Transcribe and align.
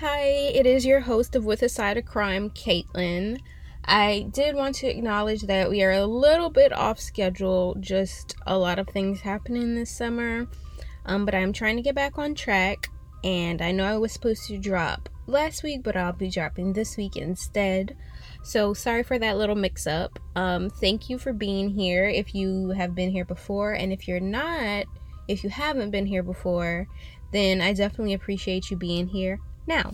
Hi, 0.00 0.28
it 0.54 0.64
is 0.64 0.86
your 0.86 1.00
host 1.00 1.34
of 1.34 1.44
With 1.44 1.60
a 1.64 1.68
Side 1.68 1.96
of 1.96 2.04
Crime, 2.04 2.50
Caitlin. 2.50 3.40
I 3.84 4.28
did 4.30 4.54
want 4.54 4.76
to 4.76 4.86
acknowledge 4.86 5.42
that 5.42 5.68
we 5.68 5.82
are 5.82 5.90
a 5.90 6.06
little 6.06 6.50
bit 6.50 6.72
off 6.72 7.00
schedule, 7.00 7.74
just 7.80 8.36
a 8.46 8.56
lot 8.56 8.78
of 8.78 8.86
things 8.86 9.22
happening 9.22 9.74
this 9.74 9.90
summer. 9.90 10.46
Um, 11.04 11.24
but 11.24 11.34
I'm 11.34 11.52
trying 11.52 11.74
to 11.78 11.82
get 11.82 11.96
back 11.96 12.16
on 12.16 12.36
track, 12.36 12.90
and 13.24 13.60
I 13.60 13.72
know 13.72 13.86
I 13.86 13.96
was 13.96 14.12
supposed 14.12 14.46
to 14.46 14.56
drop 14.56 15.08
last 15.26 15.64
week, 15.64 15.82
but 15.82 15.96
I'll 15.96 16.12
be 16.12 16.30
dropping 16.30 16.74
this 16.74 16.96
week 16.96 17.16
instead. 17.16 17.96
So 18.44 18.74
sorry 18.74 19.02
for 19.02 19.18
that 19.18 19.36
little 19.36 19.56
mix 19.56 19.88
up. 19.88 20.16
Um, 20.36 20.70
thank 20.70 21.10
you 21.10 21.18
for 21.18 21.32
being 21.32 21.70
here 21.70 22.08
if 22.08 22.36
you 22.36 22.68
have 22.68 22.94
been 22.94 23.10
here 23.10 23.24
before, 23.24 23.72
and 23.72 23.92
if 23.92 24.06
you're 24.06 24.20
not, 24.20 24.86
if 25.26 25.42
you 25.42 25.50
haven't 25.50 25.90
been 25.90 26.06
here 26.06 26.22
before, 26.22 26.86
then 27.32 27.60
I 27.60 27.72
definitely 27.72 28.14
appreciate 28.14 28.70
you 28.70 28.76
being 28.76 29.08
here 29.08 29.40
now, 29.68 29.92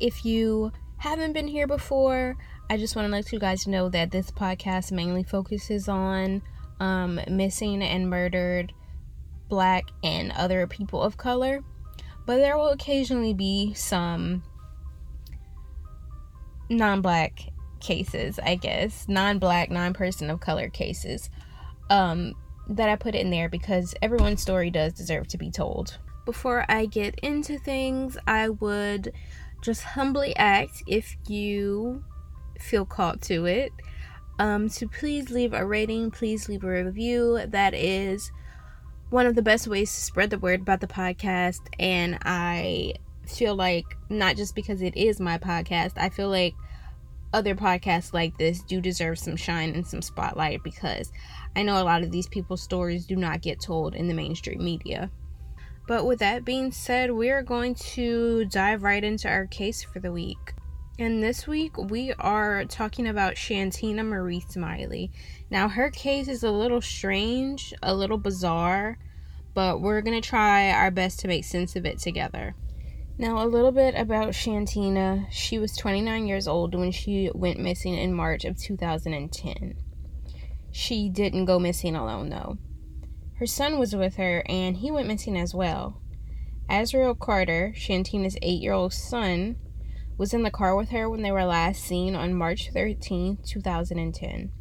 if 0.00 0.24
you 0.24 0.72
haven't 0.98 1.32
been 1.32 1.48
here 1.48 1.66
before, 1.66 2.36
I 2.68 2.76
just 2.76 2.96
want 2.96 3.06
to 3.06 3.12
let 3.12 3.32
you 3.32 3.38
guys 3.38 3.66
know 3.66 3.88
that 3.90 4.10
this 4.10 4.30
podcast 4.30 4.90
mainly 4.90 5.22
focuses 5.22 5.88
on 5.88 6.42
um, 6.80 7.20
missing 7.30 7.82
and 7.82 8.10
murdered 8.10 8.72
black 9.48 9.84
and 10.02 10.32
other 10.32 10.66
people 10.66 11.00
of 11.00 11.16
color, 11.16 11.60
but 12.26 12.36
there 12.36 12.56
will 12.56 12.70
occasionally 12.70 13.34
be 13.34 13.72
some 13.74 14.42
non 16.68 17.00
black 17.00 17.40
cases, 17.80 18.40
I 18.42 18.56
guess, 18.56 19.06
non 19.08 19.38
black, 19.38 19.70
non 19.70 19.92
person 19.92 20.28
of 20.28 20.40
color 20.40 20.68
cases 20.68 21.30
um, 21.88 22.34
that 22.68 22.88
I 22.88 22.96
put 22.96 23.14
in 23.14 23.30
there 23.30 23.48
because 23.48 23.94
everyone's 24.02 24.42
story 24.42 24.70
does 24.70 24.94
deserve 24.94 25.28
to 25.28 25.38
be 25.38 25.50
told 25.50 25.98
before 26.24 26.64
I 26.68 26.86
get 26.86 27.18
into 27.20 27.58
things, 27.58 28.16
I 28.26 28.48
would 28.48 29.12
just 29.62 29.82
humbly 29.82 30.36
ask 30.36 30.82
if 30.86 31.16
you 31.26 32.04
feel 32.58 32.84
called 32.84 33.22
to 33.22 33.46
it 33.46 33.72
um, 34.38 34.68
to 34.70 34.88
please 34.88 35.30
leave 35.30 35.52
a 35.52 35.64
rating, 35.64 36.10
please 36.10 36.48
leave 36.48 36.64
a 36.64 36.84
review. 36.84 37.40
That 37.46 37.74
is 37.74 38.32
one 39.10 39.26
of 39.26 39.34
the 39.34 39.42
best 39.42 39.66
ways 39.68 39.92
to 39.94 40.00
spread 40.00 40.30
the 40.30 40.38
word 40.38 40.62
about 40.62 40.80
the 40.80 40.86
podcast. 40.86 41.60
And 41.78 42.18
I 42.22 42.94
feel 43.26 43.54
like, 43.54 43.84
not 44.08 44.36
just 44.36 44.54
because 44.54 44.82
it 44.82 44.96
is 44.96 45.20
my 45.20 45.38
podcast, 45.38 45.92
I 45.96 46.08
feel 46.08 46.28
like 46.28 46.54
other 47.32 47.54
podcasts 47.54 48.12
like 48.12 48.36
this 48.38 48.62
do 48.62 48.80
deserve 48.80 49.18
some 49.18 49.36
shine 49.36 49.74
and 49.74 49.86
some 49.86 50.02
spotlight 50.02 50.62
because 50.62 51.10
I 51.56 51.62
know 51.62 51.80
a 51.80 51.84
lot 51.84 52.02
of 52.02 52.10
these 52.10 52.28
people's 52.28 52.62
stories 52.62 53.06
do 53.06 53.16
not 53.16 53.42
get 53.42 53.60
told 53.60 53.94
in 53.94 54.08
the 54.08 54.14
mainstream 54.14 54.64
media. 54.64 55.10
But 55.86 56.06
with 56.06 56.18
that 56.20 56.44
being 56.44 56.72
said, 56.72 57.10
we 57.10 57.30
are 57.30 57.42
going 57.42 57.74
to 57.74 58.46
dive 58.46 58.82
right 58.82 59.04
into 59.04 59.28
our 59.28 59.46
case 59.46 59.82
for 59.82 60.00
the 60.00 60.12
week. 60.12 60.54
And 60.98 61.22
this 61.22 61.46
week 61.46 61.76
we 61.76 62.12
are 62.14 62.64
talking 62.64 63.06
about 63.06 63.34
Shantina 63.34 64.06
Marie 64.06 64.44
Smiley. 64.48 65.10
Now, 65.50 65.68
her 65.68 65.90
case 65.90 66.28
is 66.28 66.42
a 66.42 66.50
little 66.50 66.80
strange, 66.80 67.74
a 67.82 67.94
little 67.94 68.16
bizarre, 68.16 68.98
but 69.52 69.80
we're 69.80 70.00
going 70.00 70.20
to 70.20 70.26
try 70.26 70.70
our 70.70 70.90
best 70.90 71.20
to 71.20 71.28
make 71.28 71.44
sense 71.44 71.76
of 71.76 71.84
it 71.84 71.98
together. 71.98 72.54
Now, 73.18 73.44
a 73.44 73.46
little 73.46 73.72
bit 73.72 73.94
about 73.94 74.30
Shantina. 74.30 75.26
She 75.30 75.58
was 75.58 75.76
29 75.76 76.26
years 76.26 76.48
old 76.48 76.74
when 76.74 76.92
she 76.92 77.30
went 77.34 77.60
missing 77.60 77.94
in 77.94 78.14
March 78.14 78.44
of 78.44 78.58
2010. 78.58 79.74
She 80.72 81.08
didn't 81.08 81.44
go 81.44 81.58
missing 81.58 81.94
alone, 81.94 82.30
though. 82.30 82.58
Her 83.38 83.46
son 83.46 83.80
was 83.80 83.96
with 83.96 84.14
her, 84.14 84.44
and 84.48 84.76
he 84.76 84.92
went 84.92 85.08
missing 85.08 85.36
as 85.36 85.52
well. 85.52 86.00
Azriel 86.70 87.18
Carver, 87.18 87.72
Shantina's 87.74 88.38
eight 88.40 88.62
year 88.62 88.72
old 88.72 88.92
son, 88.92 89.56
was 90.16 90.32
in 90.32 90.44
the 90.44 90.52
car 90.52 90.76
with 90.76 90.90
her 90.90 91.10
when 91.10 91.22
they 91.22 91.32
were 91.32 91.44
last 91.44 91.82
seen 91.82 92.14
on 92.14 92.34
March 92.34 92.70
13, 92.72 93.38
2010. 93.44 94.52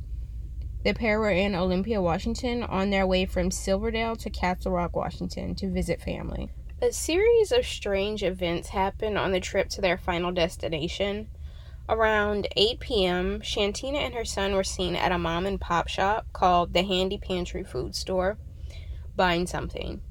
The 0.83 0.93
pair 0.95 1.19
were 1.19 1.29
in 1.29 1.53
Olympia, 1.53 2.01
Washington, 2.01 2.63
on 2.63 2.89
their 2.89 3.05
way 3.05 3.27
from 3.27 3.51
Silverdale 3.51 4.15
to 4.15 4.29
Castle 4.31 4.71
Rock, 4.71 4.95
Washington, 4.95 5.53
to 5.55 5.71
visit 5.71 6.01
family. 6.01 6.49
A 6.81 6.91
series 6.91 7.51
of 7.51 7.67
strange 7.67 8.23
events 8.23 8.69
happened 8.69 9.19
on 9.19 9.31
the 9.31 9.39
trip 9.39 9.69
to 9.69 9.81
their 9.81 9.99
final 9.99 10.31
destination. 10.31 11.27
Around 11.87 12.47
8 12.57 12.79
p.m., 12.79 13.39
Shantina 13.41 13.97
and 13.97 14.15
her 14.15 14.25
son 14.25 14.55
were 14.55 14.63
seen 14.63 14.95
at 14.95 15.11
a 15.11 15.19
mom 15.19 15.45
and 15.45 15.61
pop 15.61 15.87
shop 15.87 16.25
called 16.33 16.73
the 16.73 16.83
Handy 16.83 17.19
Pantry 17.19 17.63
Food 17.63 17.95
Store 17.95 18.39
buying 19.15 19.47
something. 19.47 20.01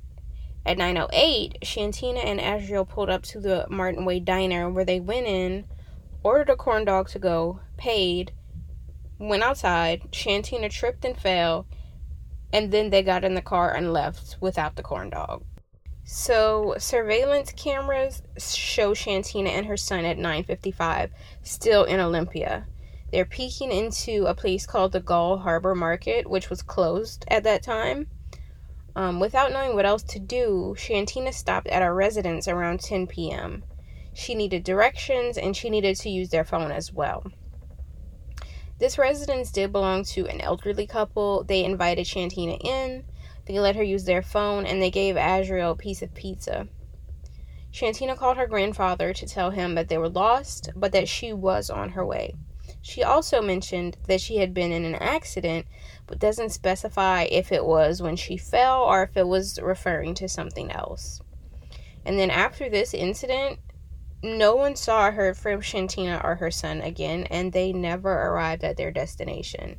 At 0.65 0.79
9:08, 0.79 1.59
Shantina 1.63 2.25
and 2.25 2.39
Azriel 2.39 2.89
pulled 2.89 3.11
up 3.11 3.23
to 3.25 3.41
the 3.41 3.67
Martin 3.69 4.05
Way 4.05 4.21
Diner 4.21 4.71
where 4.71 4.85
they 4.85 5.01
went 5.01 5.27
in, 5.27 5.65
ordered 6.23 6.51
a 6.51 6.57
corn 6.57 6.85
dog 6.85 7.09
to 7.09 7.19
go, 7.19 7.61
paid, 7.77 8.33
went 9.19 9.43
outside. 9.43 10.03
Shantina 10.13 10.71
tripped 10.71 11.05
and 11.05 11.17
fell, 11.17 11.67
and 12.53 12.71
then 12.71 12.91
they 12.91 13.03
got 13.03 13.25
in 13.25 13.35
the 13.35 13.43
car 13.43 13.75
and 13.75 13.93
left 13.93 14.37
without 14.41 14.77
the 14.77 14.83
corn 14.83 15.11
dog. 15.11 15.45
So, 16.05 16.75
surveillance 16.79 17.53
cameras 17.53 18.23
show 18.39 18.93
Shantina 18.93 19.49
and 19.49 19.67
her 19.67 19.77
son 19.77 20.05
at 20.05 20.19
9:55 20.19 21.11
still 21.43 21.85
in 21.85 22.01
Olympia. 22.01 22.67
They're 23.13 23.25
peeking 23.25 23.71
into 23.71 24.27
a 24.27 24.35
place 24.35 24.67
called 24.67 24.93
the 24.93 25.01
Gull 25.01 25.39
Harbor 25.39 25.75
Market, 25.75 26.29
which 26.29 26.51
was 26.51 26.63
closed 26.63 27.25
at 27.29 27.45
that 27.45 27.63
time. 27.63 28.09
Um, 28.95 29.21
without 29.21 29.53
knowing 29.53 29.75
what 29.75 29.87
else 29.87 30.03
to 30.05 30.19
do, 30.19 30.75
Shantina 30.79 31.33
stopped 31.33 31.69
at 31.69 31.83
our 31.83 31.95
residence 31.95 32.47
around 32.47 32.81
10 32.81 33.07
p.m. 33.07 33.65
She 34.13 34.35
needed 34.35 34.65
directions 34.65 35.39
and 35.39 35.57
she 35.57 35.71
needed 35.71 35.97
to 35.97 36.11
use 36.11 36.29
their 36.29 36.45
phone 36.45 36.71
as 36.71 36.93
well. 36.93 37.25
This 38.79 38.99
residence 38.99 39.51
did 39.51 39.73
belong 39.73 40.05
to 40.07 40.27
an 40.27 40.41
elderly 40.41 40.87
couple. 40.87 41.45
They 41.45 41.65
invited 41.65 42.05
Shantina 42.05 42.59
in, 42.63 43.05
they 43.47 43.59
let 43.59 43.77
her 43.77 43.83
use 43.83 44.05
their 44.05 44.23
phone, 44.23 44.67
and 44.67 44.83
they 44.83 44.91
gave 44.91 45.17
Azriel 45.17 45.73
a 45.73 45.77
piece 45.77 46.03
of 46.03 46.15
pizza. 46.15 46.69
Shantina 47.73 48.17
called 48.17 48.37
her 48.37 48.47
grandfather 48.47 49.13
to 49.15 49.27
tell 49.27 49.51
him 49.51 49.75
that 49.75 49.89
they 49.89 49.99
were 49.99 50.09
lost, 50.09 50.71
but 50.77 50.93
that 50.93 51.09
she 51.09 51.33
was 51.33 51.71
on 51.71 51.91
her 51.91 52.05
way. 52.05 52.35
She 52.83 53.03
also 53.03 53.41
mentioned 53.41 53.97
that 54.09 54.21
she 54.21 54.39
had 54.39 54.53
been 54.53 54.73
in 54.73 54.85
an 54.85 54.97
accident, 54.97 55.67
but 56.07 56.19
doesn't 56.19 56.51
specify 56.51 57.23
if 57.23 57.53
it 57.53 57.65
was 57.65 58.03
when 58.03 58.17
she 58.17 58.37
fell 58.37 58.83
or 58.83 59.05
if 59.05 59.17
it 59.17 59.29
was 59.29 59.61
referring 59.63 60.15
to 60.15 60.29
something 60.29 60.71
else. 60.73 61.21
And 62.05 62.19
then 62.19 62.31
after 62.31 62.69
this 62.69 62.93
incident, 62.93 63.61
no 64.23 64.57
one 64.57 64.77
saw 64.77 65.13
her 65.13 65.33
from 65.33 65.61
Shantina 65.61 66.23
or 66.25 66.37
her 66.37 66.51
son 66.51 66.81
again, 66.81 67.25
and 67.31 67.53
they 67.53 67.73
never 67.73 68.13
arrived 68.13 68.65
at 68.65 68.77
their 68.77 68.91
destination. 68.91 69.79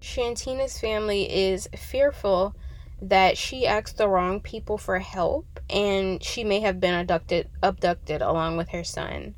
Shantina's 0.00 0.78
family 0.78 1.30
is 1.30 1.68
fearful 1.76 2.54
that 3.00 3.36
she 3.36 3.66
asked 3.66 3.96
the 3.96 4.08
wrong 4.08 4.40
people 4.40 4.78
for 4.78 4.98
help 4.98 5.60
and 5.70 6.22
she 6.22 6.42
may 6.42 6.60
have 6.60 6.80
been 6.80 6.94
abducted 6.94 7.48
abducted 7.62 8.22
along 8.22 8.56
with 8.56 8.70
her 8.70 8.82
son. 8.82 9.34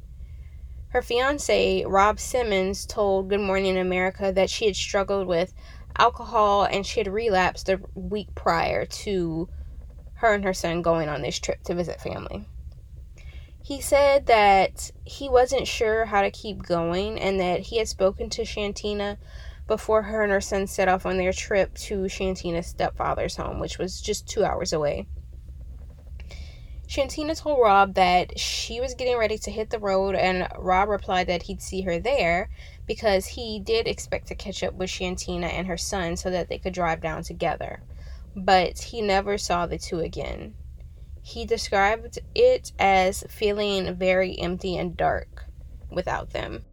Her 0.91 1.03
fiance, 1.03 1.85
Rob 1.85 2.19
Simmons, 2.19 2.85
told 2.85 3.29
Good 3.29 3.41
Morning 3.41 3.79
America 3.79 4.33
that 4.33 4.51
she 4.51 4.67
had 4.67 4.75
struggled 4.75 5.29
with 5.29 5.55
alcohol 5.97 6.65
and 6.65 6.85
she 6.85 6.99
had 6.99 7.07
relapsed 7.07 7.67
the 7.67 7.81
week 7.95 8.35
prior 8.35 8.87
to 8.87 9.49
her 10.15 10.35
and 10.35 10.43
her 10.43 10.53
son 10.53 10.83
going 10.83 11.09
on 11.09 11.23
this 11.23 11.39
trip 11.39 11.63
to 11.65 11.75
visit 11.75 12.01
family. 12.01 12.45
He 13.63 13.81
said 13.81 14.27
that 14.27 14.91
he 15.05 15.29
wasn't 15.29 15.69
sure 15.69 16.07
how 16.07 16.23
to 16.23 16.31
keep 16.31 16.65
going 16.65 17.21
and 17.21 17.39
that 17.39 17.61
he 17.61 17.79
had 17.79 17.87
spoken 17.87 18.29
to 18.31 18.43
Shantina 18.43 19.17
before 19.69 20.03
her 20.03 20.25
and 20.25 20.33
her 20.33 20.41
son 20.41 20.67
set 20.67 20.89
off 20.89 21.07
on 21.07 21.19
their 21.19 21.33
trip 21.33 21.73
to 21.75 22.09
Shantina's 22.09 22.67
stepfather's 22.67 23.37
home, 23.37 23.61
which 23.61 23.79
was 23.79 24.01
just 24.01 24.27
two 24.27 24.45
hours 24.45 24.73
away. 24.73 25.07
Shantina 26.91 27.39
told 27.39 27.61
Rob 27.61 27.95
that 27.95 28.37
she 28.37 28.81
was 28.81 28.95
getting 28.95 29.17
ready 29.17 29.39
to 29.39 29.51
hit 29.53 29.71
the 29.71 29.79
road, 29.79 30.17
and 30.17 30.49
Rob 30.59 30.89
replied 30.89 31.29
that 31.29 31.45
he'd 31.45 31.63
see 31.63 31.83
her 31.83 32.01
there 32.01 32.51
because 32.85 33.27
he 33.27 33.61
did 33.61 33.87
expect 33.87 34.27
to 34.27 34.35
catch 34.35 34.65
up 34.65 34.75
with 34.75 34.91
Shantina 34.91 35.47
and 35.47 35.69
her 35.69 35.77
son 35.77 36.17
so 36.17 36.31
that 36.31 36.49
they 36.49 36.59
could 36.59 36.75
drive 36.75 37.01
down 37.01 37.23
together. 37.23 37.81
But 38.35 38.77
he 38.81 39.03
never 39.03 39.39
saw 39.39 39.67
the 39.67 39.79
two 39.79 40.01
again. 40.01 40.55
He 41.23 41.45
described 41.45 42.19
it 42.35 42.73
as 42.77 43.23
feeling 43.29 43.95
very 43.95 44.37
empty 44.41 44.77
and 44.77 44.97
dark 44.97 45.45
without 45.93 46.31
them. 46.31 46.65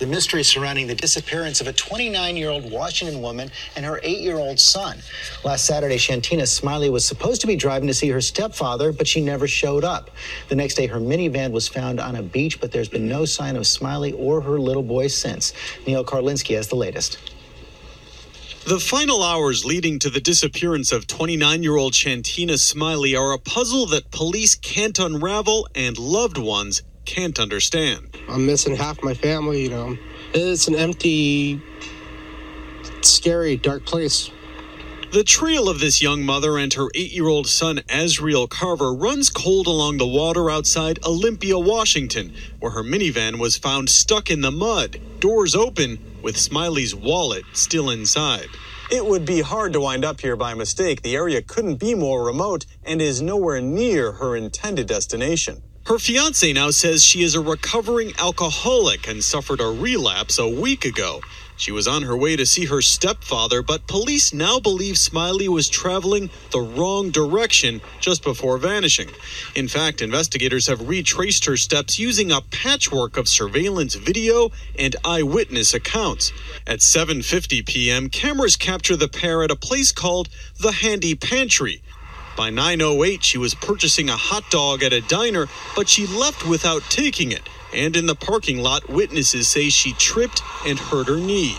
The 0.00 0.06
mystery 0.08 0.42
surrounding 0.42 0.88
the 0.88 0.94
disappearance 0.96 1.60
of 1.60 1.68
a 1.68 1.72
29 1.72 2.36
year 2.36 2.50
old 2.50 2.68
Washington 2.68 3.22
woman 3.22 3.52
and 3.76 3.86
her 3.86 4.00
eight 4.02 4.20
year 4.20 4.38
old 4.38 4.58
son. 4.58 4.98
Last 5.44 5.66
Saturday, 5.66 5.98
Shantina 5.98 6.48
Smiley 6.48 6.90
was 6.90 7.04
supposed 7.04 7.40
to 7.42 7.46
be 7.46 7.54
driving 7.54 7.86
to 7.86 7.94
see 7.94 8.08
her 8.08 8.20
stepfather, 8.20 8.92
but 8.92 9.06
she 9.06 9.20
never 9.20 9.46
showed 9.46 9.84
up. 9.84 10.10
The 10.48 10.56
next 10.56 10.74
day, 10.74 10.88
her 10.88 10.98
minivan 10.98 11.52
was 11.52 11.68
found 11.68 12.00
on 12.00 12.16
a 12.16 12.22
beach, 12.22 12.60
but 12.60 12.72
there's 12.72 12.88
been 12.88 13.08
no 13.08 13.24
sign 13.24 13.54
of 13.54 13.68
Smiley 13.68 14.12
or 14.12 14.40
her 14.40 14.58
little 14.58 14.82
boy 14.82 15.06
since. 15.06 15.52
Neil 15.86 16.04
Karlinsky 16.04 16.56
has 16.56 16.66
the 16.66 16.76
latest. 16.76 17.18
The 18.66 18.80
final 18.80 19.22
hours 19.22 19.64
leading 19.64 20.00
to 20.00 20.10
the 20.10 20.20
disappearance 20.20 20.90
of 20.90 21.06
29 21.06 21.62
year 21.62 21.76
old 21.76 21.92
Shantina 21.92 22.58
Smiley 22.58 23.14
are 23.14 23.32
a 23.32 23.38
puzzle 23.38 23.86
that 23.86 24.10
police 24.10 24.56
can't 24.56 24.98
unravel 24.98 25.68
and 25.76 25.96
loved 25.96 26.38
ones 26.38 26.82
can't 27.04 27.38
understand. 27.38 28.16
I'm 28.28 28.46
missing 28.46 28.74
half 28.76 29.02
my 29.02 29.14
family, 29.14 29.62
you 29.62 29.70
know. 29.70 29.96
It's 30.32 30.68
an 30.68 30.74
empty, 30.74 31.60
scary, 33.02 33.56
dark 33.56 33.84
place. 33.84 34.30
The 35.12 35.22
trail 35.22 35.68
of 35.68 35.78
this 35.78 36.02
young 36.02 36.24
mother 36.24 36.58
and 36.58 36.74
her 36.74 36.88
eight 36.92 37.12
year 37.12 37.28
old 37.28 37.46
son, 37.46 37.76
Azriel 37.88 38.48
Carver, 38.48 38.92
runs 38.92 39.30
cold 39.30 39.68
along 39.68 39.98
the 39.98 40.06
water 40.08 40.50
outside 40.50 40.98
Olympia, 41.04 41.56
Washington, 41.56 42.34
where 42.58 42.72
her 42.72 42.82
minivan 42.82 43.38
was 43.38 43.56
found 43.56 43.88
stuck 43.88 44.28
in 44.28 44.40
the 44.40 44.50
mud, 44.50 45.00
doors 45.20 45.54
open, 45.54 46.00
with 46.20 46.36
Smiley's 46.36 46.96
wallet 46.96 47.44
still 47.52 47.90
inside. 47.90 48.48
It 48.90 49.06
would 49.06 49.24
be 49.24 49.40
hard 49.40 49.72
to 49.74 49.80
wind 49.80 50.04
up 50.04 50.20
here 50.20 50.36
by 50.36 50.54
mistake. 50.54 51.02
The 51.02 51.14
area 51.14 51.42
couldn't 51.42 51.76
be 51.76 51.94
more 51.94 52.24
remote 52.24 52.66
and 52.82 53.00
is 53.00 53.22
nowhere 53.22 53.60
near 53.60 54.12
her 54.12 54.34
intended 54.34 54.88
destination. 54.88 55.62
Her 55.86 55.98
fiance 55.98 56.50
now 56.54 56.70
says 56.70 57.04
she 57.04 57.22
is 57.22 57.34
a 57.34 57.42
recovering 57.42 58.14
alcoholic 58.18 59.06
and 59.06 59.22
suffered 59.22 59.60
a 59.60 59.66
relapse 59.66 60.38
a 60.38 60.48
week 60.48 60.86
ago. 60.86 61.20
She 61.58 61.72
was 61.72 61.86
on 61.86 62.04
her 62.04 62.16
way 62.16 62.36
to 62.36 62.46
see 62.46 62.64
her 62.64 62.80
stepfather, 62.80 63.60
but 63.60 63.86
police 63.86 64.32
now 64.32 64.58
believe 64.58 64.96
Smiley 64.96 65.46
was 65.46 65.68
traveling 65.68 66.30
the 66.52 66.60
wrong 66.62 67.10
direction 67.10 67.82
just 68.00 68.24
before 68.24 68.56
vanishing. 68.56 69.10
In 69.54 69.68
fact, 69.68 70.00
investigators 70.00 70.68
have 70.68 70.88
retraced 70.88 71.44
her 71.44 71.58
steps 71.58 71.98
using 71.98 72.32
a 72.32 72.40
patchwork 72.40 73.18
of 73.18 73.28
surveillance 73.28 73.94
video 73.94 74.52
and 74.78 74.96
eyewitness 75.04 75.74
accounts. 75.74 76.32
At 76.66 76.78
7:50 76.78 77.66
p.m., 77.66 78.08
cameras 78.08 78.56
capture 78.56 78.96
the 78.96 79.08
pair 79.08 79.42
at 79.42 79.50
a 79.50 79.56
place 79.56 79.92
called 79.92 80.30
the 80.58 80.72
Handy 80.72 81.14
Pantry. 81.14 81.82
By 82.36 82.50
9:08, 82.50 83.22
she 83.22 83.38
was 83.38 83.54
purchasing 83.54 84.08
a 84.08 84.16
hot 84.16 84.50
dog 84.50 84.82
at 84.82 84.92
a 84.92 85.00
diner, 85.00 85.48
but 85.76 85.88
she 85.88 86.06
left 86.06 86.46
without 86.46 86.82
taking 86.90 87.32
it 87.32 87.48
and 87.74 87.96
in 87.96 88.06
the 88.06 88.14
parking 88.14 88.58
lot, 88.58 88.88
witnesses 88.88 89.48
say 89.48 89.68
she 89.68 89.92
tripped 89.94 90.42
and 90.66 90.78
hurt 90.78 91.08
her 91.08 91.16
knee. 91.16 91.56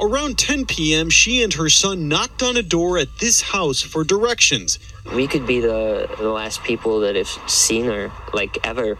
Around 0.00 0.38
10 0.38 0.66
p.m., 0.66 1.10
she 1.10 1.42
and 1.42 1.52
her 1.54 1.68
son 1.68 2.08
knocked 2.08 2.42
on 2.42 2.56
a 2.56 2.62
door 2.62 2.96
at 2.96 3.18
this 3.18 3.42
house 3.42 3.82
for 3.82 4.02
directions. 4.02 4.78
We 5.14 5.26
could 5.26 5.46
be 5.46 5.60
the, 5.60 6.08
the 6.18 6.30
last 6.30 6.64
people 6.64 7.00
that 7.00 7.14
have 7.14 7.28
seen 7.46 7.84
her, 7.84 8.10
like 8.32 8.66
ever. 8.66 8.98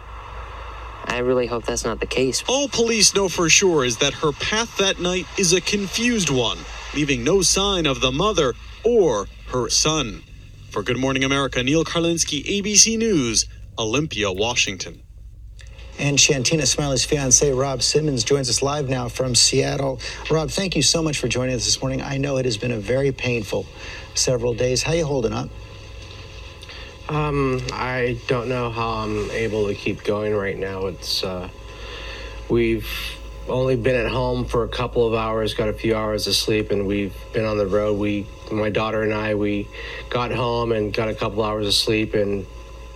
I 1.06 1.18
really 1.18 1.46
hope 1.46 1.64
that's 1.64 1.84
not 1.84 2.00
the 2.00 2.06
case. 2.06 2.44
All 2.46 2.68
police 2.68 3.14
know 3.14 3.28
for 3.28 3.48
sure 3.48 3.84
is 3.84 3.96
that 3.98 4.12
her 4.14 4.32
path 4.32 4.76
that 4.76 5.00
night 5.00 5.26
is 5.38 5.52
a 5.52 5.60
confused 5.60 6.30
one, 6.30 6.58
leaving 6.94 7.24
no 7.24 7.42
sign 7.42 7.86
of 7.86 8.00
the 8.00 8.12
mother 8.12 8.54
or 8.84 9.26
her 9.48 9.68
son. 9.70 10.22
For 10.72 10.82
Good 10.82 10.96
Morning 10.96 11.22
America, 11.22 11.62
Neil 11.62 11.84
Karlinsky, 11.84 12.42
ABC 12.46 12.96
News, 12.96 13.44
Olympia, 13.78 14.32
Washington. 14.32 15.02
And 15.98 16.16
Shantina 16.16 16.66
Smiley's 16.66 17.04
fiance, 17.04 17.52
Rob 17.52 17.82
Simmons, 17.82 18.24
joins 18.24 18.48
us 18.48 18.62
live 18.62 18.88
now 18.88 19.10
from 19.10 19.34
Seattle. 19.34 20.00
Rob, 20.30 20.50
thank 20.50 20.74
you 20.74 20.80
so 20.80 21.02
much 21.02 21.18
for 21.18 21.28
joining 21.28 21.54
us 21.54 21.66
this 21.66 21.82
morning. 21.82 22.00
I 22.00 22.16
know 22.16 22.38
it 22.38 22.46
has 22.46 22.56
been 22.56 22.72
a 22.72 22.78
very 22.78 23.12
painful 23.12 23.66
several 24.14 24.54
days. 24.54 24.82
How 24.82 24.92
are 24.92 24.96
you 24.96 25.04
holding 25.04 25.34
up? 25.34 25.50
Um, 27.10 27.60
I 27.74 28.18
don't 28.26 28.48
know 28.48 28.70
how 28.70 28.92
I'm 28.92 29.30
able 29.30 29.66
to 29.66 29.74
keep 29.74 30.02
going 30.04 30.34
right 30.34 30.56
now. 30.56 30.86
It's 30.86 31.22
uh, 31.22 31.50
we've 32.48 32.88
only 33.48 33.76
been 33.76 33.96
at 33.96 34.10
home 34.10 34.44
for 34.44 34.64
a 34.64 34.68
couple 34.68 35.06
of 35.06 35.14
hours, 35.14 35.54
got 35.54 35.68
a 35.68 35.72
few 35.72 35.96
hours 35.96 36.26
of 36.26 36.34
sleep, 36.34 36.70
and 36.70 36.86
we've 36.86 37.14
been 37.32 37.44
on 37.44 37.58
the 37.58 37.66
road. 37.66 37.98
We, 37.98 38.26
my 38.50 38.70
daughter 38.70 39.02
and 39.02 39.12
I, 39.12 39.34
we 39.34 39.68
got 40.10 40.30
home 40.30 40.72
and 40.72 40.92
got 40.92 41.08
a 41.08 41.14
couple 41.14 41.42
hours 41.42 41.66
of 41.66 41.74
sleep, 41.74 42.14
and 42.14 42.46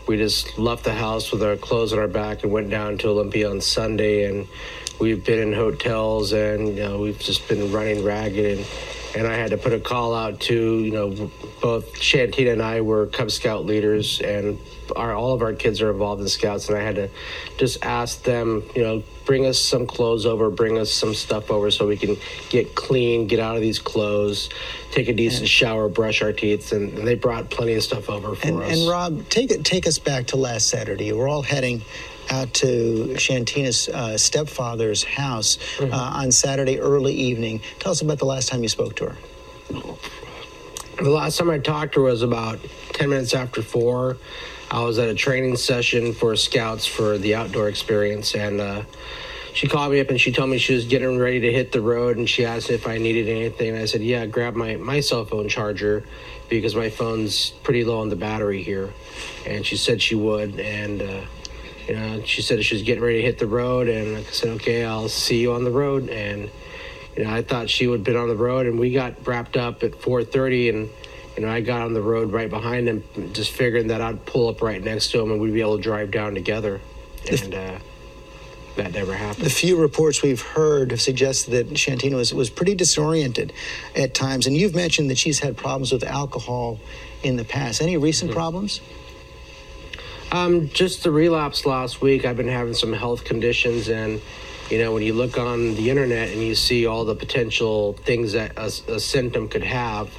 we 0.07 0.17
just 0.17 0.59
left 0.59 0.85
the 0.85 0.95
house 0.95 1.33
with 1.33 1.43
our 1.43 1.57
clothes 1.57 1.93
on 1.93 1.99
our 1.99 2.09
back 2.09 2.45
and 2.45 2.53
went 2.53 2.71
down 2.71 2.99
to 2.99 3.09
Olympia 3.09 3.51
on 3.51 3.61
Sunday. 3.61 4.25
And 4.25 4.47
we've 5.01 5.25
been 5.25 5.41
in 5.41 5.53
hotels 5.53 6.33
and, 6.33 6.69
you 6.69 6.83
know, 6.83 7.01
we've 7.01 7.19
just 7.19 7.49
been 7.49 7.73
running 7.73 8.05
ragged. 8.05 8.59
And, 8.59 8.67
and 9.17 9.27
I 9.27 9.35
had 9.35 9.51
to 9.51 9.57
put 9.57 9.73
a 9.73 9.81
call 9.81 10.15
out 10.15 10.41
to, 10.43 10.79
you 10.79 10.93
know, 10.93 11.31
both 11.61 11.93
Shantina 11.95 12.53
and 12.53 12.63
I 12.63 12.83
were 12.83 13.07
Cub 13.07 13.31
Scout 13.31 13.65
leaders, 13.65 14.21
and 14.21 14.61
our 14.95 15.15
all 15.15 15.33
of 15.33 15.43
our 15.43 15.55
kids 15.55 15.81
are 15.81 15.91
involved 15.91 16.23
in 16.23 16.29
Scouts. 16.29 16.69
And 16.69 16.79
I 16.79 16.83
had 16.83 16.97
to 16.97 17.11
just 17.57 17.85
ask 17.85 18.23
them, 18.23 18.63
you 18.77 18.83
know, 18.83 19.03
bring 19.27 19.45
us 19.45 19.59
some 19.59 19.87
clothes 19.87 20.25
over, 20.25 20.49
bring 20.49 20.79
us 20.79 20.91
some 20.91 21.13
stuff 21.13 21.51
over 21.51 21.71
so 21.71 21.87
we 21.87 21.97
can 21.97 22.17
get 22.49 22.75
clean, 22.75 23.27
get 23.27 23.41
out 23.41 23.57
of 23.57 23.61
these 23.61 23.79
clothes, 23.79 24.49
take 24.93 25.09
a 25.09 25.13
decent 25.13 25.43
and, 25.43 25.49
shower, 25.49 25.89
brush 25.89 26.23
our 26.23 26.33
teeth, 26.33 26.73
and, 26.73 26.97
and, 26.97 27.07
they 27.07 27.17
brought 27.17 27.51
plenty 27.51 27.75
of 27.75 27.83
stuff 27.83 28.09
over 28.09 28.35
for 28.35 28.47
and, 28.47 28.63
us. 28.63 28.79
And 28.79 28.89
Rob, 28.89 29.29
take 29.29 29.51
it, 29.51 29.65
take 29.65 29.87
us 29.87 29.99
back 29.99 30.29
to 30.29 30.37
last 30.37 30.69
Saturday. 30.69 31.13
We're 31.13 31.29
all 31.29 31.43
heading 31.43 31.83
out 32.31 32.55
to 32.55 33.15
Shantina's 33.15 33.89
uh, 33.89 34.17
stepfather's 34.17 35.05
house 35.05 35.59
mm-hmm. 35.77 35.93
uh, 35.93 35.97
on 35.97 36.33
Saturday 36.33 36.81
early 36.81 37.15
evening. 37.15 37.61
Tell 37.81 37.93
us 37.93 38.01
about 38.01 38.19
the 38.19 38.25
last 38.25 38.49
time 38.49 38.63
you 38.63 38.69
spoke 38.69 38.97
to 38.97 39.11
her. 39.11 39.17
The 40.97 41.11
last 41.11 41.37
time 41.37 41.51
I 41.51 41.59
talked 41.59 41.93
to 41.95 42.01
her 42.01 42.11
was 42.11 42.23
about 42.23 42.59
10 42.95 43.11
minutes 43.11 43.35
after 43.35 43.61
four. 43.61 44.17
I 44.71 44.83
was 44.83 44.99
at 44.99 45.09
a 45.09 45.15
training 45.15 45.57
session 45.57 46.15
for 46.15 46.35
scouts 46.37 46.87
for 46.87 47.19
the 47.19 47.35
outdoor 47.35 47.69
experience, 47.69 48.35
and 48.35 48.63
uh, 48.63 48.83
she 49.53 49.69
called 49.69 49.93
me 49.93 50.01
up 50.01 50.09
and 50.09 50.19
she 50.19 50.33
told 50.33 50.49
me 50.49 50.57
she 50.57 50.73
was 50.73 50.87
getting 50.87 51.19
ready 51.19 51.39
to 51.41 51.53
hit 51.53 51.71
the 51.71 51.83
road, 51.83 52.17
and 52.17 52.27
she 52.27 52.47
asked 52.47 52.71
if 52.71 52.87
I 52.87 52.97
needed 52.97 53.29
anything. 53.29 53.71
And 53.75 53.79
I 53.79 53.85
said, 53.85 54.01
"Yeah, 54.01 54.25
grab 54.25 54.55
my 54.55 54.77
my 54.77 55.01
cell 55.01 55.27
phone 55.27 55.51
charger 55.51 56.03
because 56.49 56.75
my 56.75 56.89
phone's 56.89 57.51
pretty 57.51 57.85
low 57.85 58.01
on 58.01 58.09
the 58.09 58.17
battery 58.17 58.63
here." 58.63 58.95
And 59.45 59.67
she 59.67 59.77
said 59.77 60.01
she 60.01 60.15
would, 60.15 60.59
and 60.59 61.03
uh, 61.03 61.21
you 61.87 61.95
know, 61.95 62.23
she 62.25 62.41
said 62.41 62.65
she 62.65 62.75
was 62.75 62.83
getting 62.83 63.05
ready 63.05 63.19
to 63.19 63.23
hit 63.23 63.39
the 63.39 63.47
road, 63.47 63.89
and 63.89 64.17
I 64.17 64.23
said, 64.23 64.49
"Okay, 64.57 64.83
I'll 64.83 65.11
see 65.11 65.43
you 65.43 65.53
on 65.53 65.63
the 65.63 65.71
road." 65.71 66.09
And 66.09 66.51
you 67.17 67.25
know, 67.25 67.31
I 67.31 67.43
thought 67.43 67.71
she 67.71 67.87
would 67.87 68.01
have 68.01 68.05
been 68.05 68.17
on 68.17 68.29
the 68.29 68.37
road, 68.37 68.67
and 68.67 68.79
we 68.79 68.93
got 68.93 69.27
wrapped 69.27 69.57
up 69.57 69.83
at 69.83 69.93
4:30, 69.93 70.69
and 70.69 70.91
you 71.37 71.43
know, 71.43 71.51
I 71.51 71.61
got 71.61 71.83
on 71.83 71.93
the 71.93 72.03
road 72.03 72.33
right 72.33 72.49
behind 72.49 72.89
him, 72.89 73.05
just 73.33 73.53
figuring 73.53 73.89
that 73.89 74.01
I'd 74.01 74.25
pull 74.25 74.49
up 74.49 74.63
right 74.63 74.83
next 74.83 75.11
to 75.11 75.21
him 75.21 75.31
and 75.31 75.41
we'd 75.41 75.53
be 75.53 75.61
able 75.61 75.77
to 75.77 75.83
drive 75.83 76.11
down 76.11 76.35
together. 76.35 76.81
And 77.31 77.55
uh, 77.55 77.79
that 78.77 78.93
never 78.93 79.15
happened. 79.15 79.45
The 79.45 79.51
few 79.51 79.77
reports 79.77 80.23
we've 80.23 80.41
heard 80.41 80.93
have 80.93 81.01
suggested 81.01 81.51
that 81.51 81.69
Shantina 81.75 82.15
was, 82.15 82.33
was 82.33 82.49
pretty 82.49 82.75
disoriented 82.75 83.53
at 83.95 84.15
times. 84.15 84.47
And 84.47 84.57
you've 84.57 84.75
mentioned 84.75 85.11
that 85.11 85.19
she's 85.19 85.41
had 85.41 85.57
problems 85.57 85.93
with 85.93 86.05
alcohol 86.05 86.81
in 87.23 87.37
the 87.37 87.45
past. 87.45 87.83
Any 87.83 87.97
recent 87.99 88.31
mm-hmm. 88.31 88.39
problems? 88.39 88.81
Um, 90.33 90.69
just 90.71 91.05
the 91.05 91.11
relapse 91.13 91.67
last 91.67 92.01
week. 92.01 92.25
I've 92.25 92.37
been 92.37 92.49
having 92.49 92.75
some 92.75 92.93
health 92.93 93.25
conditions, 93.25 93.89
and 93.89 94.21
you 94.71 94.79
know, 94.79 94.93
when 94.93 95.05
you 95.05 95.13
look 95.13 95.39
on 95.39 95.75
the 95.77 95.89
internet 95.89 96.31
and 96.31 96.43
you 96.43 96.57
see 96.57 96.87
all 96.87 97.05
the 97.05 97.15
potential 97.15 97.93
things 97.93 98.33
that 98.33 98.59
a, 98.59 98.95
a 98.95 99.01
symptom 99.01 99.49
could 99.49 99.63
have, 99.63 100.11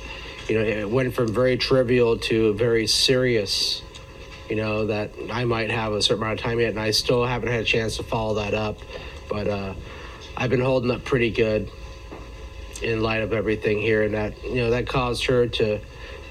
you 0.48 0.58
know, 0.58 0.63
it 0.63 0.89
went 0.89 1.13
from 1.13 1.34
very 1.34 1.58
trivial 1.58 2.17
to 2.20 2.53
very 2.53 2.88
serious. 2.88 3.81
You 4.50 4.55
know 4.55 4.86
that 4.86 5.12
I 5.29 5.43
might 5.43 5.70
have 5.72 5.91
a 5.91 6.01
certain 6.01 6.24
amount 6.24 6.39
of 6.39 6.46
time 6.46 6.62
yet, 6.62 6.70
and 6.70 6.79
I 6.79 6.91
still 6.91 7.25
haven't 7.25 7.50
had 7.50 7.62
a 7.62 7.65
chance 7.65 7.98
to 7.98 8.03
follow 8.03 8.36
that 8.36 8.53
up. 8.53 8.77
But 9.27 9.48
uh, 9.50 9.74
I've 10.38 10.50
been 10.50 10.62
holding 10.62 10.89
up 10.89 11.03
pretty 11.03 11.31
good 11.31 11.70
in 12.81 13.01
light 13.01 13.24
of 13.24 13.34
everything 13.34 13.81
here, 13.81 14.03
and 14.03 14.13
that 14.13 14.41
you 14.41 14.55
know 14.55 14.70
that 14.70 14.88
caused 14.88 15.25
her 15.25 15.48
to 15.48 15.81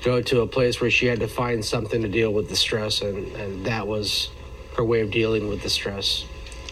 go 0.07 0.23
to 0.23 0.41
a 0.43 0.47
place 0.47 0.81
where 0.81 0.91
she 0.91 1.07
had 1.07 1.19
to 1.19 1.27
find 1.27 1.65
something 1.65 2.01
to 2.01 2.09
deal 2.09 2.33
with 2.33 2.49
the 2.49 2.57
stress, 2.57 3.03
and 3.03 3.27
and 3.37 3.67
that 3.67 3.87
was 3.87 4.31
her 4.77 4.85
way 4.85 5.01
of 5.01 5.11
dealing 5.11 5.49
with 5.49 5.63
the 5.63 5.71
stress. 5.71 6.25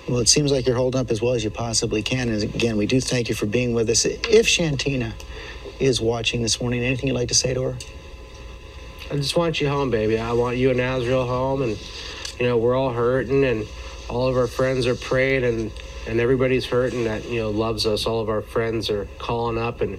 Well, 0.08 0.20
it 0.20 0.28
seems 0.28 0.52
like 0.52 0.66
you're 0.66 0.76
holding 0.76 1.00
up 1.00 1.10
as 1.10 1.20
well 1.20 1.34
as 1.34 1.42
you 1.42 1.50
possibly 1.50 2.02
can. 2.02 2.28
And 2.28 2.42
again, 2.42 2.76
we 2.76 2.86
do 2.86 3.00
thank 3.00 3.28
you 3.28 3.34
for 3.34 3.46
being 3.46 3.72
with 3.72 3.88
us. 3.88 4.04
If 4.04 4.46
Shantina 4.46 5.14
is 5.80 6.00
watching 6.00 6.42
this 6.42 6.60
morning. 6.60 6.82
Anything 6.84 7.08
you'd 7.08 7.14
like 7.14 7.28
to 7.28 7.34
say 7.34 7.54
to 7.54 7.62
her? 7.62 7.76
I 9.10 9.16
just 9.16 9.36
want 9.36 9.60
you 9.60 9.68
home, 9.68 9.90
baby. 9.90 10.18
I 10.18 10.32
want 10.32 10.56
you 10.56 10.70
and 10.70 10.78
Azriel 10.78 11.26
home, 11.26 11.62
and 11.62 11.78
you 12.38 12.46
know 12.46 12.56
we're 12.56 12.76
all 12.76 12.92
hurting, 12.92 13.44
and 13.44 13.66
all 14.08 14.28
of 14.28 14.36
our 14.36 14.46
friends 14.46 14.86
are 14.86 14.94
praying, 14.94 15.44
and 15.44 15.72
and 16.06 16.20
everybody's 16.20 16.66
hurting 16.66 17.04
that 17.04 17.24
you 17.28 17.40
know 17.40 17.50
loves 17.50 17.86
us. 17.86 18.06
All 18.06 18.20
of 18.20 18.28
our 18.28 18.42
friends 18.42 18.90
are 18.90 19.06
calling 19.18 19.58
up, 19.58 19.80
and 19.80 19.98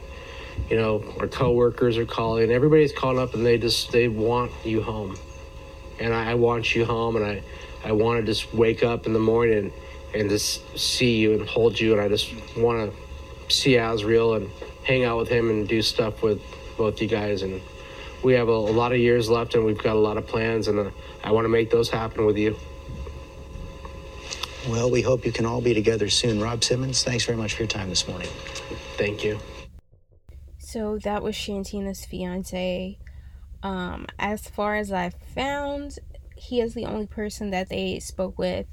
you 0.69 0.77
know 0.77 1.03
our 1.19 1.27
coworkers 1.27 1.97
are 1.97 2.05
calling. 2.05 2.51
Everybody's 2.51 2.91
calling 2.91 3.19
up, 3.19 3.33
and 3.33 3.45
they 3.45 3.57
just 3.57 3.91
they 3.91 4.07
want 4.07 4.51
you 4.63 4.81
home, 4.81 5.17
and 5.99 6.13
I, 6.13 6.31
I 6.31 6.33
want 6.35 6.75
you 6.75 6.85
home, 6.85 7.15
and 7.15 7.25
I 7.25 7.43
I 7.83 7.91
want 7.91 8.19
to 8.19 8.25
just 8.25 8.53
wake 8.53 8.83
up 8.83 9.05
in 9.05 9.13
the 9.13 9.19
morning 9.19 9.57
and, 9.57 9.71
and 10.15 10.29
just 10.29 10.77
see 10.77 11.17
you 11.17 11.33
and 11.33 11.47
hold 11.47 11.79
you, 11.79 11.93
and 11.93 12.01
I 12.01 12.07
just 12.07 12.33
want 12.57 12.91
to 12.91 13.53
see 13.53 13.73
Azriel 13.73 14.37
and 14.37 14.49
hang 14.83 15.03
out 15.03 15.17
with 15.17 15.29
him 15.29 15.49
and 15.49 15.67
do 15.67 15.81
stuff 15.81 16.23
with 16.23 16.41
both 16.77 16.99
you 17.01 17.07
guys. 17.07 17.43
And 17.43 17.61
we 18.23 18.33
have 18.33 18.47
a, 18.47 18.51
a 18.51 18.73
lot 18.73 18.91
of 18.91 18.97
years 18.97 19.29
left, 19.29 19.53
and 19.53 19.63
we've 19.63 19.77
got 19.77 19.95
a 19.95 19.99
lot 19.99 20.17
of 20.17 20.25
plans, 20.25 20.67
and 20.67 20.79
uh, 20.79 20.89
I 21.23 21.31
want 21.31 21.45
to 21.45 21.49
make 21.49 21.69
those 21.69 21.89
happen 21.89 22.25
with 22.25 22.37
you. 22.37 22.55
Well, 24.67 24.89
we 24.89 25.03
hope 25.03 25.25
you 25.25 25.31
can 25.31 25.45
all 25.45 25.61
be 25.61 25.75
together 25.75 26.09
soon. 26.09 26.41
Rob 26.41 26.63
Simmons, 26.63 27.03
thanks 27.03 27.23
very 27.23 27.37
much 27.37 27.53
for 27.53 27.61
your 27.61 27.67
time 27.67 27.89
this 27.89 28.07
morning. 28.07 28.29
Thank 28.97 29.23
you. 29.23 29.39
So 30.65 30.97
that 31.03 31.21
was 31.21 31.35
Shantina's 31.35 32.05
fiance. 32.05 32.97
Um, 33.61 34.07
as 34.17 34.47
far 34.47 34.75
as 34.75 34.91
I 34.91 35.11
found, 35.11 35.99
he 36.35 36.59
is 36.59 36.73
the 36.73 36.85
only 36.85 37.05
person 37.05 37.51
that 37.51 37.69
they 37.69 37.99
spoke 37.99 38.39
with 38.39 38.65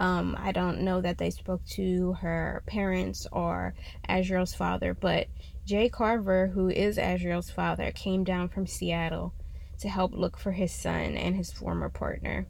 Um, 0.00 0.36
I 0.36 0.50
don't 0.50 0.80
know 0.80 1.00
that 1.00 1.18
they 1.18 1.30
spoke 1.30 1.64
to 1.76 2.14
her 2.14 2.64
parents 2.66 3.28
or 3.30 3.74
Azriel's 4.08 4.54
father, 4.54 4.94
but 4.94 5.28
Jay 5.64 5.88
Carver, 5.88 6.48
who 6.48 6.68
is 6.68 6.98
Azriel's 6.98 7.50
father, 7.50 7.92
came 7.92 8.24
down 8.24 8.48
from 8.48 8.66
Seattle 8.66 9.32
to 9.78 9.88
help 9.88 10.12
look 10.14 10.36
for 10.38 10.52
his 10.52 10.72
son 10.72 11.16
and 11.16 11.36
his 11.36 11.52
former 11.52 11.88
partner. 11.88 12.48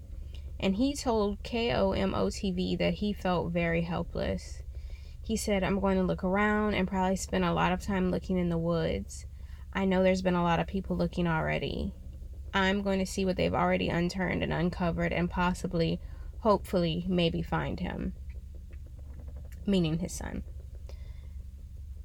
And 0.58 0.76
he 0.76 0.94
told 0.94 1.42
KOMO 1.42 2.30
TV 2.30 2.78
that 2.78 2.94
he 2.94 3.12
felt 3.12 3.52
very 3.52 3.82
helpless. 3.82 4.62
He 5.28 5.36
said, 5.36 5.62
I'm 5.62 5.78
going 5.78 5.98
to 5.98 6.02
look 6.02 6.24
around 6.24 6.72
and 6.72 6.88
probably 6.88 7.16
spend 7.16 7.44
a 7.44 7.52
lot 7.52 7.70
of 7.70 7.82
time 7.82 8.10
looking 8.10 8.38
in 8.38 8.48
the 8.48 8.56
woods. 8.56 9.26
I 9.74 9.84
know 9.84 10.02
there's 10.02 10.22
been 10.22 10.34
a 10.34 10.42
lot 10.42 10.58
of 10.58 10.66
people 10.66 10.96
looking 10.96 11.26
already. 11.26 11.92
I'm 12.54 12.80
going 12.80 12.98
to 12.98 13.04
see 13.04 13.26
what 13.26 13.36
they've 13.36 13.52
already 13.52 13.90
unturned 13.90 14.42
and 14.42 14.54
uncovered 14.54 15.12
and 15.12 15.28
possibly 15.28 16.00
hopefully, 16.38 17.04
maybe 17.06 17.42
find 17.42 17.78
him. 17.78 18.14
Meaning 19.66 19.98
his 19.98 20.12
son. 20.14 20.44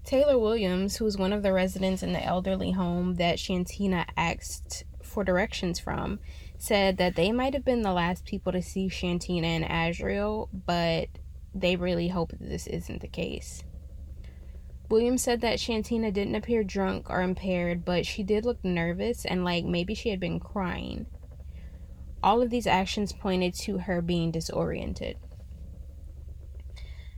Taylor 0.03 0.37
Williams, 0.37 0.97
who 0.97 1.05
was 1.05 1.17
one 1.17 1.31
of 1.31 1.43
the 1.43 1.53
residents 1.53 2.03
in 2.03 2.11
the 2.11 2.25
elderly 2.25 2.71
home 2.71 3.15
that 3.15 3.37
Shantina 3.37 4.05
asked 4.17 4.83
for 5.01 5.23
directions 5.23 5.79
from, 5.79 6.19
said 6.57 6.97
that 6.97 7.15
they 7.15 7.31
might 7.31 7.53
have 7.53 7.63
been 7.63 7.83
the 7.83 7.93
last 7.93 8.25
people 8.25 8.51
to 8.51 8.61
see 8.61 8.89
Shantina 8.89 9.45
and 9.45 9.63
Azriel, 9.63 10.49
but 10.65 11.07
they 11.53 11.75
really 11.75 12.09
hope 12.09 12.31
that 12.31 12.49
this 12.49 12.67
isn't 12.67 13.01
the 13.01 13.07
case. 13.07 13.63
Williams 14.89 15.23
said 15.23 15.41
that 15.41 15.59
Shantina 15.59 16.13
didn't 16.13 16.35
appear 16.35 16.63
drunk 16.63 17.09
or 17.09 17.21
impaired, 17.21 17.83
but 17.85 18.05
she 18.05 18.21
did 18.21 18.45
look 18.45 18.63
nervous 18.63 19.25
and 19.25 19.43
like 19.43 19.65
maybe 19.65 19.95
she 19.95 20.09
had 20.09 20.19
been 20.19 20.39
crying. 20.39 21.05
All 22.21 22.41
of 22.41 22.49
these 22.49 22.67
actions 22.67 23.11
pointed 23.11 23.53
to 23.55 23.79
her 23.79 24.01
being 24.01 24.31
disoriented. 24.31 25.17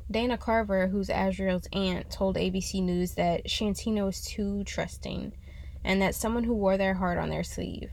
Dana 0.09 0.37
Carver, 0.37 0.87
who's 0.87 1.09
Azriel's 1.09 1.67
aunt, 1.73 2.11
told 2.11 2.37
ABC 2.37 2.81
News 2.81 3.15
that 3.15 3.45
Shantina 3.45 4.05
was 4.05 4.23
too 4.23 4.63
trusting 4.63 5.33
and 5.83 6.01
that 6.01 6.15
someone 6.15 6.43
who 6.43 6.53
wore 6.53 6.77
their 6.77 6.93
heart 6.93 7.17
on 7.17 7.29
their 7.29 7.43
sleeve. 7.43 7.91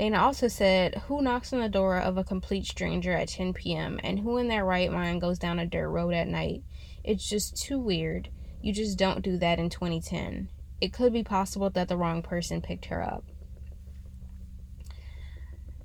Dana 0.00 0.18
also 0.18 0.48
said, 0.48 0.94
Who 1.08 1.20
knocks 1.20 1.52
on 1.52 1.60
the 1.60 1.68
door 1.68 1.98
of 1.98 2.16
a 2.16 2.24
complete 2.24 2.64
stranger 2.64 3.12
at 3.12 3.28
10 3.28 3.52
p.m. 3.52 4.00
and 4.02 4.18
who 4.18 4.38
in 4.38 4.48
their 4.48 4.64
right 4.64 4.90
mind 4.90 5.20
goes 5.20 5.38
down 5.38 5.58
a 5.58 5.66
dirt 5.66 5.90
road 5.90 6.14
at 6.14 6.26
night? 6.26 6.62
It's 7.04 7.28
just 7.28 7.62
too 7.62 7.78
weird. 7.78 8.30
You 8.62 8.72
just 8.72 8.96
don't 8.96 9.20
do 9.20 9.36
that 9.36 9.58
in 9.58 9.68
2010. 9.68 10.48
It 10.80 10.94
could 10.94 11.12
be 11.12 11.22
possible 11.22 11.68
that 11.68 11.88
the 11.88 11.98
wrong 11.98 12.22
person 12.22 12.62
picked 12.62 12.86
her 12.86 13.02
up. 13.02 13.24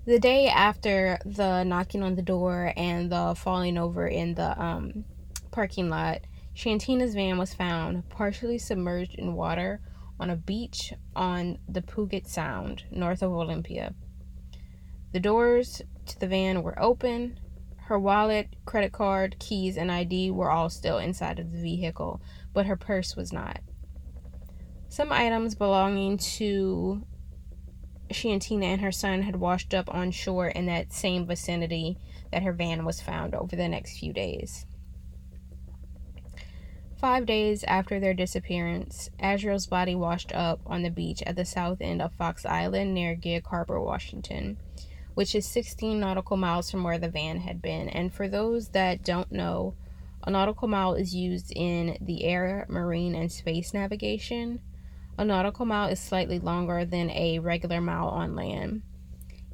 The 0.05 0.17
day 0.17 0.47
after 0.47 1.19
the 1.25 1.65
knocking 1.65 2.01
on 2.01 2.15
the 2.15 2.21
door 2.21 2.71
and 2.77 3.11
the 3.11 3.35
falling 3.35 3.77
over 3.77 4.07
in 4.07 4.35
the 4.35 4.57
um, 4.57 5.03
parking 5.51 5.89
lot, 5.89 6.21
Shantina's 6.55 7.15
van 7.15 7.37
was 7.37 7.53
found 7.53 8.07
partially 8.07 8.59
submerged 8.59 9.15
in 9.15 9.33
water 9.33 9.81
on 10.17 10.29
a 10.29 10.37
beach 10.37 10.93
on 11.17 11.59
the 11.67 11.81
Puget 11.81 12.27
Sound, 12.27 12.85
north 12.89 13.21
of 13.21 13.33
Olympia. 13.33 13.93
The 15.15 15.21
doors 15.21 15.81
to 16.07 16.19
the 16.19 16.27
van 16.27 16.61
were 16.61 16.77
open. 16.77 17.39
Her 17.83 17.97
wallet, 17.97 18.49
credit 18.65 18.91
card, 18.91 19.37
keys, 19.39 19.77
and 19.77 19.89
ID 19.89 20.31
were 20.31 20.51
all 20.51 20.69
still 20.69 20.97
inside 20.97 21.39
of 21.39 21.53
the 21.53 21.61
vehicle, 21.61 22.19
but 22.51 22.65
her 22.65 22.75
purse 22.75 23.15
was 23.15 23.31
not. 23.31 23.61
Some 24.89 25.13
items 25.13 25.55
belonging 25.55 26.17
to 26.17 27.05
Shantina 28.09 28.65
and 28.65 28.81
her 28.81 28.91
son 28.91 29.21
had 29.21 29.37
washed 29.37 29.73
up 29.73 29.87
on 29.87 30.11
shore 30.11 30.49
in 30.49 30.65
that 30.65 30.91
same 30.91 31.25
vicinity 31.25 31.97
that 32.33 32.43
her 32.43 32.51
van 32.51 32.83
was 32.83 32.99
found 32.99 33.33
over 33.35 33.55
the 33.55 33.69
next 33.69 33.97
few 33.97 34.11
days. 34.11 34.65
Five 36.97 37.25
days 37.25 37.63
after 37.63 38.01
their 38.01 38.13
disappearance, 38.13 39.09
Azriel's 39.17 39.67
body 39.67 39.95
washed 39.95 40.33
up 40.33 40.59
on 40.65 40.83
the 40.83 40.89
beach 40.89 41.23
at 41.25 41.37
the 41.37 41.45
south 41.45 41.77
end 41.79 42.01
of 42.01 42.11
Fox 42.11 42.45
Island 42.45 42.93
near 42.93 43.15
Gig 43.15 43.47
Harbor, 43.47 43.79
Washington, 43.79 44.57
which 45.15 45.33
is 45.33 45.47
16 45.47 45.99
nautical 45.99 46.37
miles 46.37 46.69
from 46.69 46.83
where 46.83 46.99
the 46.99 47.09
van 47.09 47.39
had 47.39 47.61
been. 47.61 47.89
And 47.89 48.13
for 48.13 48.27
those 48.27 48.69
that 48.69 49.03
don't 49.03 49.31
know, 49.31 49.73
a 50.23 50.31
nautical 50.31 50.67
mile 50.67 50.93
is 50.93 51.15
used 51.15 51.51
in 51.55 51.97
the 52.01 52.25
air, 52.25 52.65
marine, 52.69 53.15
and 53.15 53.31
space 53.31 53.73
navigation. 53.73 54.59
A 55.17 55.25
nautical 55.25 55.65
mile 55.65 55.89
is 55.89 55.99
slightly 55.99 56.39
longer 56.39 56.83
than 56.85 57.09
a 57.11 57.39
regular 57.39 57.79
mile 57.79 58.09
on 58.09 58.35
land. 58.35 58.81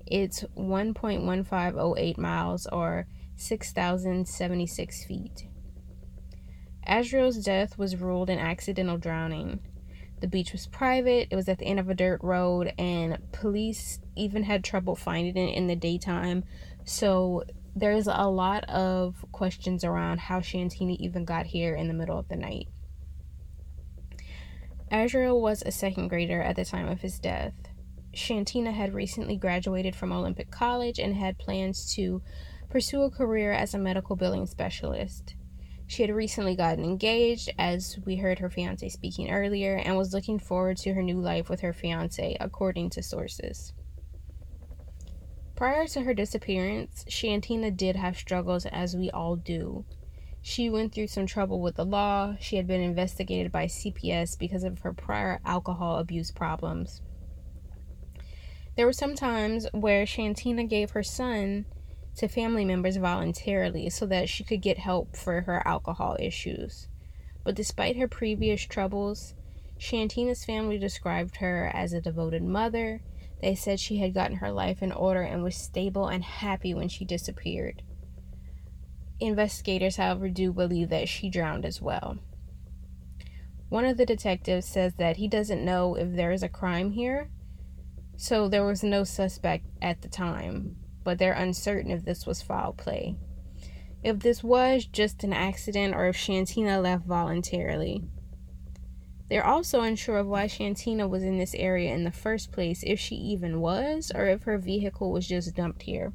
It's 0.06 0.44
1.1508 0.58 2.18
miles 2.18 2.68
or 2.68 3.08
6,076 3.36 5.06
feet. 5.06 5.48
Azriel's 6.88 7.44
death 7.44 7.78
was 7.78 7.96
ruled 7.96 8.30
an 8.30 8.40
accidental 8.40 8.98
drowning. 8.98 9.60
The 10.22 10.28
beach 10.28 10.52
was 10.52 10.68
private, 10.68 11.30
it 11.32 11.36
was 11.36 11.50
at 11.50 11.58
the 11.58 11.66
end 11.66 11.80
of 11.80 11.90
a 11.90 11.96
dirt 11.96 12.20
road, 12.22 12.74
and 12.78 13.18
police 13.32 14.00
even 14.16 14.44
had 14.44 14.64
trouble 14.64 14.96
finding 14.96 15.36
it 15.36 15.56
in 15.56 15.66
the 15.66 15.76
daytime. 15.76 16.44
So 16.86 17.44
there's 17.76 18.08
a 18.08 18.30
lot 18.30 18.64
of 18.66 19.26
questions 19.32 19.84
around 19.84 20.20
how 20.20 20.40
Shantina 20.40 20.96
even 20.98 21.26
got 21.26 21.48
here 21.48 21.76
in 21.76 21.88
the 21.88 21.94
middle 21.94 22.20
of 22.20 22.28
the 22.28 22.36
night. 22.36 22.68
Azriel 24.92 25.42
was 25.42 25.64
a 25.64 25.72
second 25.72 26.10
grader 26.10 26.42
at 26.42 26.56
the 26.56 26.66
time 26.66 26.88
of 26.88 27.02
his 27.02 27.18
death. 27.18 27.54
Shantina 28.14 28.74
had 28.74 28.94
recently 28.94 29.38
graduated 29.38 29.96
from 29.96 30.12
Olympic 30.12 30.52
College 30.52 31.00
and 31.00 31.16
had 31.16 31.40
plans 31.40 31.94
to 31.96 32.22
pursue 32.70 33.02
a 33.04 33.10
career 33.10 33.54
as 33.54 33.74
a 33.74 33.80
medical 33.80 34.16
billing 34.16 34.46
specialist. 34.46 35.36
She 35.92 36.04
had 36.04 36.16
recently 36.16 36.56
gotten 36.56 36.86
engaged, 36.86 37.50
as 37.60 38.00
we 38.06 38.16
heard 38.16 38.40
her 38.40 38.50
fiance 38.50 38.88
speaking 38.88 39.30
earlier, 39.30 39.76
and 39.76 39.98
was 39.98 40.14
looking 40.14 40.40
forward 40.40 40.78
to 40.78 40.94
her 40.94 41.04
new 41.04 41.20
life 41.20 41.50
with 41.50 41.60
her 41.60 41.74
fiance, 41.74 42.38
according 42.40 42.92
to 42.92 43.04
sources. 43.04 43.74
Prior 45.58 45.88
to 45.88 46.04
her 46.04 46.14
disappearance, 46.14 47.04
Shantina 47.10 47.76
did 47.76 47.98
have 47.98 48.16
struggles, 48.16 48.66
as 48.68 48.96
we 48.96 49.12
all 49.12 49.36
do. 49.36 49.84
She 50.42 50.70
went 50.70 50.94
through 50.96 51.08
some 51.08 51.26
trouble 51.26 51.60
with 51.60 51.76
the 51.76 51.84
law. 51.84 52.38
She 52.40 52.56
had 52.56 52.68
been 52.68 52.80
investigated 52.80 53.52
by 53.52 53.66
CPS 53.66 54.40
because 54.40 54.64
of 54.64 54.80
her 54.80 54.94
prior 54.94 55.42
alcohol 55.44 55.98
abuse 55.98 56.32
problems. 56.32 57.02
There 58.78 58.86
were 58.86 58.94
some 58.94 59.14
times 59.14 59.68
where 59.74 60.06
Shantina 60.06 60.70
gave 60.70 60.92
her 60.92 61.04
son 61.04 61.66
to 62.18 62.28
family 62.28 62.66
members 62.66 62.98
voluntarily 62.98 63.90
so 63.90 64.06
that 64.06 64.30
she 64.30 64.44
could 64.44 64.62
get 64.62 64.78
help 64.78 65.16
for 65.16 65.42
her 65.42 65.66
alcohol 65.68 66.18
issues. 66.20 66.88
But 67.44 67.56
despite 67.56 67.98
her 67.98 68.08
previous 68.08 68.62
troubles, 68.62 69.34
Shantina's 69.80 70.46
family 70.46 70.78
described 70.78 71.38
her 71.38 71.72
as 71.74 71.94
a 71.94 72.02
devoted 72.02 72.44
mother. 72.44 73.02
They 73.42 73.56
said 73.56 73.80
she 73.80 73.98
had 73.98 74.14
gotten 74.14 74.38
her 74.38 74.52
life 74.52 74.84
in 74.84 74.92
order 74.92 75.22
and 75.22 75.42
was 75.42 75.56
stable 75.56 76.08
and 76.08 76.24
happy 76.24 76.74
when 76.74 76.88
she 76.88 77.06
disappeared. 77.06 77.82
Investigators, 79.20 79.96
however, 79.96 80.30
do 80.30 80.52
believe 80.52 80.90
that 80.90 81.10
she 81.10 81.30
drowned 81.30 81.66
as 81.66 81.82
well. 81.82 82.20
One 83.70 83.86
of 83.86 83.98
the 83.98 84.06
detectives 84.06 84.68
says 84.68 84.96
that 84.96 85.18
he 85.18 85.28
doesn't 85.28 85.64
know 85.64 85.96
if 85.96 86.16
there 86.16 86.32
is 86.32 86.44
a 86.44 86.50
crime 86.50 86.92
here, 86.92 87.30
so 88.18 88.48
there 88.48 88.66
was 88.66 88.84
no 88.84 89.04
suspect 89.04 89.66
at 89.82 90.02
the 90.02 90.10
time, 90.10 90.76
but 91.04 91.18
they're 91.18 91.34
uncertain 91.34 91.92
if 91.92 92.06
this 92.06 92.26
was 92.26 92.42
foul 92.42 92.74
play. 92.74 93.16
If 94.04 94.20
this 94.20 94.44
was 94.44 94.86
just 94.86 95.24
an 95.24 95.34
accident 95.34 95.96
or 95.96 96.08
if 96.08 96.16
Shantina 96.16 96.82
left 96.82 97.06
voluntarily. 97.06 98.04
They're 99.30 99.46
also 99.46 99.82
unsure 99.82 100.18
of 100.18 100.28
why 100.28 100.48
Shantina 100.48 101.10
was 101.10 101.24
in 101.24 101.38
this 101.38 101.56
area 101.56 101.94
in 101.94 102.04
the 102.04 102.12
first 102.12 102.52
place, 102.52 102.84
if 102.86 103.00
she 103.00 103.16
even 103.16 103.62
was, 103.62 104.12
or 104.14 104.28
if 104.28 104.44
her 104.44 104.58
vehicle 104.58 105.12
was 105.12 105.28
just 105.28 105.56
dumped 105.56 105.84
here. 105.84 106.12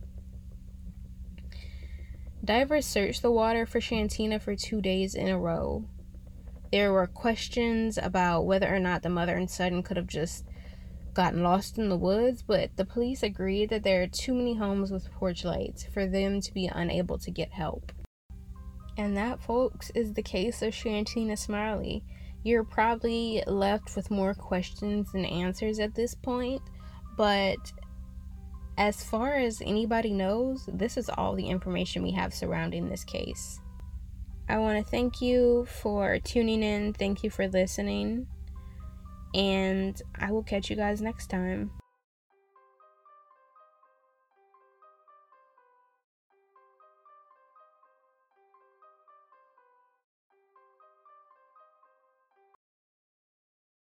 Divers 2.45 2.85
searched 2.85 3.23
the 3.23 3.31
water 3.31 3.65
for 3.65 3.81
Shantina 3.81 4.41
for 4.41 4.55
two 4.55 4.83
days 4.83 5.15
in 5.15 5.29
a 5.29 5.39
row. 5.39 5.85
There 6.71 6.93
were 6.93 7.07
questions 7.07 7.97
about 7.97 8.45
whether 8.45 8.73
or 8.73 8.79
not 8.79 9.03
the 9.03 9.09
mother 9.09 9.35
and 9.35 9.51
son 9.51 9.83
could 9.83 9.97
have 9.97 10.07
just 10.07 10.45
gotten 11.17 11.43
lost 11.43 11.79
in 11.79 11.89
the 11.89 11.97
woods, 11.97 12.43
but 12.43 12.77
the 12.77 12.85
police 12.85 13.23
agreed 13.23 13.71
that 13.71 13.83
there 13.83 14.03
are 14.03 14.07
too 14.07 14.35
many 14.35 14.55
homes 14.55 14.91
with 14.91 15.11
porch 15.13 15.45
lights 15.45 15.83
for 15.83 16.07
them 16.07 16.43
to 16.43 16.53
be 16.53 16.71
unable 16.73 17.19
to 17.19 17.31
get 17.31 17.51
help. 17.51 17.91
And 18.99 19.17
that, 19.17 19.41
folks, 19.41 19.91
is 19.95 20.13
the 20.13 20.23
case 20.23 20.61
of 20.61 20.75
Shantina 20.75 21.39
Smiley. 21.39 22.05
You're 22.45 22.65
probably 22.65 23.43
left 23.47 23.97
with 23.97 24.11
more 24.11 24.35
questions 24.35 25.11
than 25.13 25.25
answers 25.25 25.81
at 25.81 25.95
this 25.95 26.15
point, 26.15 26.61
but 27.17 27.73
as 28.77 29.03
far 29.03 29.37
as 29.37 29.63
anybody 29.65 30.13
knows, 30.13 30.69
this 30.71 30.99
is 30.99 31.09
all 31.09 31.35
the 31.35 31.49
information 31.49 32.03
we 32.03 32.13
have 32.13 32.35
surrounding 32.35 32.91
this 32.91 33.05
case. 33.05 33.59
I 34.51 34.59
want 34.59 34.85
to 34.85 34.91
thank 34.91 35.23
you 35.23 35.67
for 35.81 36.19
tuning 36.19 36.63
in. 36.63 36.93
Thank 36.93 37.25
you 37.25 37.31
for 37.31 37.49
listening. 37.49 38.27
And 39.37 40.01
I 40.17 40.33
will 40.33 40.43
catch 40.43 40.71
you 40.71 40.77
guys 40.77 41.01
next 41.01 41.29
time. 41.29 41.71